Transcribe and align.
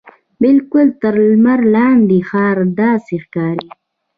بالکل 0.41 0.87
تر 1.01 1.13
لمر 1.29 1.59
لاندې 1.75 2.19
ښار 2.29 2.57
داسې 2.81 3.15
ښکاري. 3.23 3.67